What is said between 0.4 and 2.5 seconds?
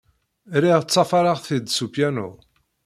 Lliɣ ṭṭafareɣ-t-id s upyanu.